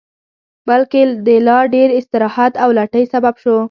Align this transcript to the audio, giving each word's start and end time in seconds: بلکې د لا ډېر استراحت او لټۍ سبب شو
بلکې 0.69 1.01
د 1.27 1.29
لا 1.47 1.59
ډېر 1.75 1.89
استراحت 1.99 2.53
او 2.63 2.69
لټۍ 2.77 3.03
سبب 3.13 3.33
شو 3.43 3.55